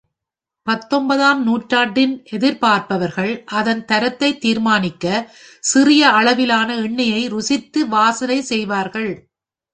[0.67, 5.05] பத்தொன்பதாம் நூற்றாண்டின் எதிர்பார்ப்பவர்கள் அதன் தரத்தை தீர்மானிக்க
[5.63, 9.11] சிறிய அளவிலான எண்ணெயை ருசித்து வாசனை செய்வார்கள்.